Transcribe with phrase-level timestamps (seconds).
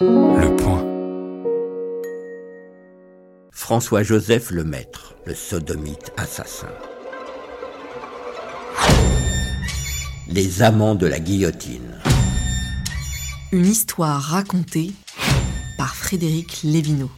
[0.00, 0.84] Le point.
[3.52, 6.66] François-Joseph Lemaître, le sodomite assassin.
[10.28, 12.00] Les amants de la guillotine.
[13.52, 14.90] Une histoire racontée
[15.78, 17.10] par Frédéric Lévineau.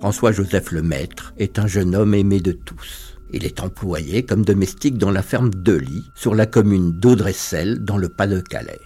[0.00, 3.18] François-Joseph Lemaître est un jeune homme aimé de tous.
[3.36, 8.08] Il est employé comme domestique dans la ferme Dely, sur la commune d'Audressel, dans le
[8.08, 8.80] Pas-de-Calais.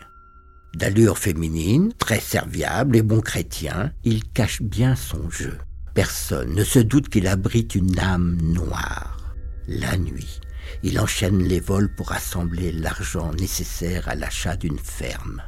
[0.74, 5.58] D'allure féminine, très serviable et bon chrétien, il cache bien son jeu.
[5.92, 9.34] Personne ne se doute qu'il abrite une âme noire.
[9.66, 10.40] La nuit,
[10.82, 15.42] il enchaîne les vols pour assembler l'argent nécessaire à l'achat d'une ferme.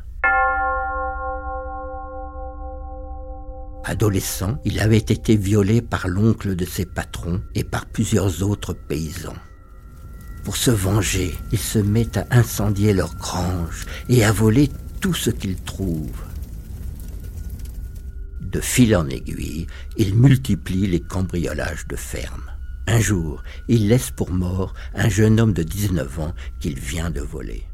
[3.91, 9.35] Adolescent, il avait été violé par l'oncle de ses patrons et par plusieurs autres paysans.
[10.45, 15.31] Pour se venger, il se met à incendier leur grange et à voler tout ce
[15.31, 16.23] qu'il trouve.
[18.41, 22.49] De fil en aiguille, il multiplie les cambriolages de fermes.
[22.87, 27.23] Un jour, il laisse pour mort un jeune homme de 19 ans qu'il vient de
[27.23, 27.65] voler.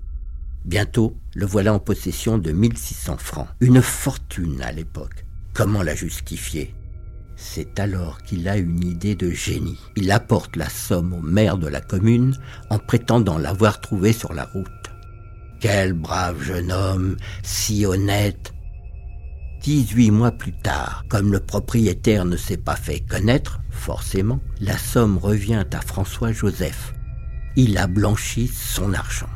[0.65, 5.26] Bientôt, le voilà en possession de 1600 francs, une fortune à l'époque.
[5.57, 6.75] Comment la justifier?
[7.35, 9.79] C'est alors qu'il a une idée de génie.
[9.97, 12.37] Il apporte la somme au maire de la commune
[12.69, 14.67] en prétendant l'avoir trouvée sur la route.
[15.59, 18.53] Quel brave jeune homme, si honnête.
[19.63, 25.17] Dix-huit mois plus tard, comme le propriétaire ne s'est pas fait connaître, forcément, la somme
[25.17, 26.93] revient à François Joseph.
[27.57, 29.31] Il a blanchi son argent.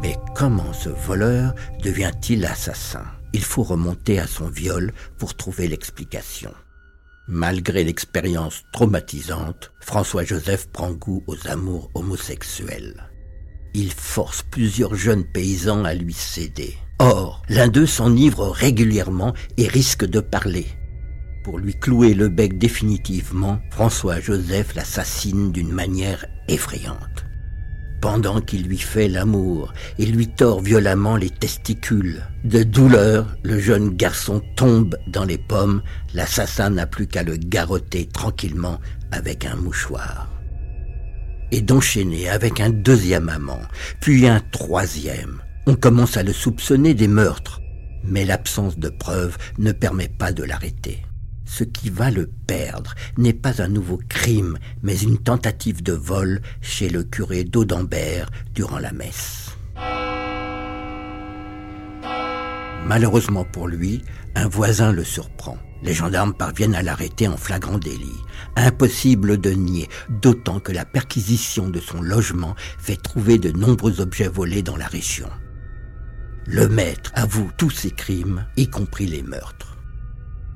[0.00, 3.02] Mais comment ce voleur devient-il assassin?
[3.38, 6.52] Il faut remonter à son viol pour trouver l'explication.
[7.28, 13.08] Malgré l'expérience traumatisante, François-Joseph prend goût aux amours homosexuels.
[13.74, 16.74] Il force plusieurs jeunes paysans à lui céder.
[16.98, 20.66] Or, l'un d'eux s'enivre régulièrement et risque de parler.
[21.44, 27.17] Pour lui clouer le bec définitivement, François-Joseph l'assassine d'une manière effrayante
[28.00, 32.22] pendant qu'il lui fait l'amour et lui tord violemment les testicules.
[32.44, 35.82] De douleur, le jeune garçon tombe dans les pommes,
[36.14, 40.28] l'assassin n'a plus qu'à le garrotter tranquillement avec un mouchoir.
[41.50, 43.62] Et d'enchaîner avec un deuxième amant,
[44.00, 45.40] puis un troisième.
[45.66, 47.60] On commence à le soupçonner des meurtres,
[48.04, 51.02] mais l'absence de preuves ne permet pas de l'arrêter.
[51.50, 56.42] Ce qui va le perdre n'est pas un nouveau crime, mais une tentative de vol
[56.60, 59.56] chez le curé d'Audembert durant la messe.
[62.86, 64.04] Malheureusement pour lui,
[64.34, 65.56] un voisin le surprend.
[65.82, 68.20] Les gendarmes parviennent à l'arrêter en flagrant délit.
[68.56, 74.28] Impossible de nier, d'autant que la perquisition de son logement fait trouver de nombreux objets
[74.28, 75.28] volés dans la région.
[76.46, 79.67] Le maître avoue tous ses crimes, y compris les meurtres.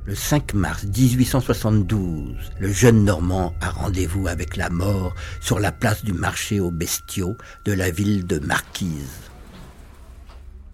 [0.04, 6.04] Le 5 mars 1872, le jeune Normand a rendez-vous avec la mort sur la place
[6.04, 9.30] du marché aux bestiaux de la ville de Marquise.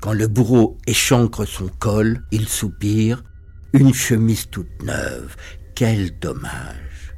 [0.00, 3.22] Quand le bourreau échancre son col, il soupire
[3.75, 5.37] Une chemise toute neuve,
[5.75, 7.15] quel dommage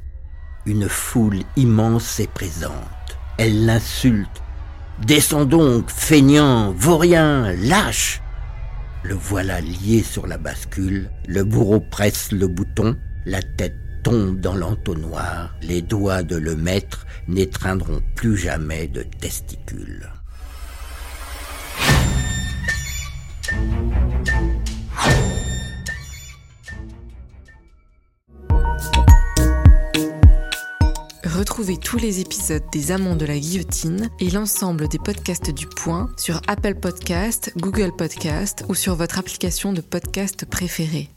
[0.65, 2.73] Une foule immense est présente.
[3.37, 4.43] Elle l'insulte.
[5.07, 8.20] Descends donc, feignant, vaurien, lâche
[9.03, 12.95] le voilà lié sur la bascule, le bourreau presse le bouton,
[13.25, 20.09] la tête tombe dans l'entonnoir, les doigts de le maître n'étreindront plus jamais de testicules.
[31.37, 36.09] Retrouvez tous les épisodes des Amants de la Guillotine et l'ensemble des podcasts du Point
[36.17, 41.09] sur Apple Podcast, Google Podcast ou sur votre application de podcast préférée.